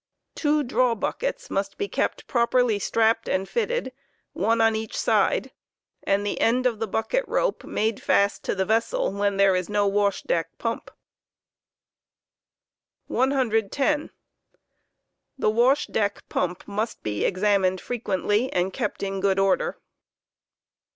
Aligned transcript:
Two 0.33 0.63
draw 0.63 0.95
buckets 0.95 1.51
must 1.51 1.77
be 1.77 1.87
kept 1.87 2.25
properly 2.25 2.79
strapped 2.79 3.29
and 3.29 3.47
fitted 3.47 3.93
(one 4.33 4.59
on 4.59 4.75
each 4.75 4.97
side), 4.97 5.51
and 6.01 6.25
the 6.25 6.41
end 6.41 6.65
of 6.65 6.79
the 6.79 6.87
bucket 6.87 7.23
rope 7.27 7.63
made 7.63 8.01
fast 8.01 8.41
to 8.45 8.55
the 8.55 8.65
vessel 8.65 9.11
when 9.13 9.37
there 9.37 9.55
is 9.55 9.69
no 9.69 9.85
wash* 9.85 10.23
deck 10.23 10.57
pump. 10.57 10.89
Pompa. 13.07 13.69
no. 14.01 14.09
The 15.37 15.49
wash 15.51 15.85
deck 15.85 16.27
pump 16.29 16.67
must 16.67 17.03
be 17.03 17.23
examined 17.23 17.79
frequently, 17.79 18.51
and 18.51 18.73
kept 18.73 19.03
in 19.03 19.19
good 19.21 19.37
order. 19.37 19.77